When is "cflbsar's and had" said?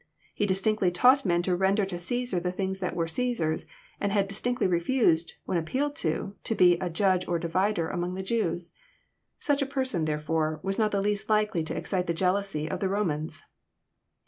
3.05-4.27